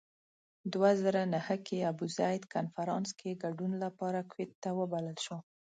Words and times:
دوه 0.73 0.91
زره 1.01 1.21
نهه 1.33 1.55
کې 1.65 1.87
ابوزید 1.91 2.43
کنفرانس 2.53 3.09
کې 3.19 3.39
ګډون 3.43 3.71
لپاره 3.83 4.27
کویت 4.31 4.51
ته 4.63 4.69
وبلل 4.79 5.17
شو. 5.25 5.37